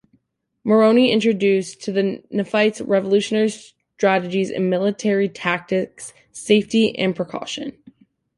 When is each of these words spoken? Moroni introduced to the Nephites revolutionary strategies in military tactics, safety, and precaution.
Moroni 0.63 1.11
introduced 1.11 1.83
to 1.83 1.91
the 1.91 2.23
Nephites 2.31 2.81
revolutionary 2.81 3.49
strategies 3.51 4.49
in 4.49 4.67
military 4.67 5.29
tactics, 5.29 6.11
safety, 6.31 6.97
and 6.97 7.15
precaution. 7.15 7.73